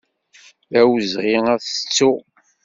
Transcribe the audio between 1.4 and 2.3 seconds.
ad t-ttuɣ.